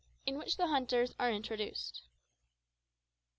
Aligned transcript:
IN 0.25 0.35
WHICH 0.39 0.57
THE 0.57 0.65
HUNTERS 0.65 1.13
ARE 1.19 1.29
INTRODUCED. 1.29 2.01